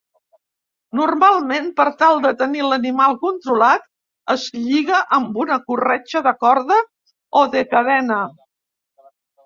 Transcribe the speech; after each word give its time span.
Normalment, 0.99 1.67
per 1.81 1.85
tal 1.99 2.21
de 2.23 2.31
tenir 2.39 2.63
l'animal 2.69 3.13
controlat, 3.27 3.85
es 4.37 4.49
lliga 4.65 5.05
amb 5.21 5.41
una 5.45 5.61
corretja 5.71 6.27
de 6.31 6.37
corda 6.47 6.83
o 7.45 7.49
de 7.59 7.67
cadena. 7.77 8.23